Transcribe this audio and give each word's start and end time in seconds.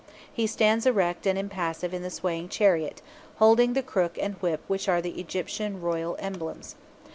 He 0.33 0.47
stands 0.47 0.87
erect 0.87 1.27
and 1.27 1.37
impassive 1.37 1.93
in 1.93 2.01
the 2.01 2.09
swaying 2.09 2.49
chariot, 2.49 3.03
holding 3.35 3.73
the 3.73 3.83
crook 3.83 4.17
and 4.19 4.33
whip 4.41 4.61
which 4.65 4.89
are 4.89 4.99
the 4.99 5.19
Egyptian 5.21 5.79
royal 5.79 6.15
emblems. 6.17 6.73